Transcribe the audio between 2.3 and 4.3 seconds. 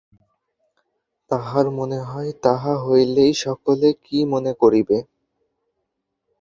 তাহা হইলে সকলে কি